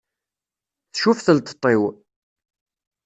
Tcuf 0.91 1.19
telteṭ-iw. 1.25 1.83